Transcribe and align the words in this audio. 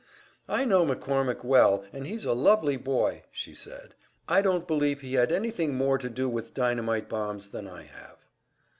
"I 0.49 0.65
know 0.65 0.83
McCormick 0.83 1.43
well, 1.43 1.85
and 1.93 2.07
he's 2.07 2.25
a 2.25 2.33
lovely 2.33 2.75
boy," 2.75 3.21
she 3.29 3.53
said. 3.53 3.93
"I 4.27 4.41
don't 4.41 4.65
believe 4.67 5.01
he 5.01 5.13
had 5.13 5.31
anything 5.31 5.75
more 5.75 5.99
to 5.99 6.09
do 6.09 6.27
with 6.27 6.55
dynamite 6.55 7.07
bombs 7.07 7.49
than 7.49 7.67
I 7.67 7.83
have." 7.83 8.17